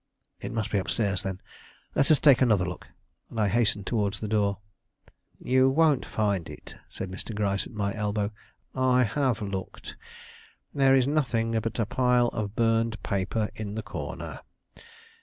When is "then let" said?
1.21-2.09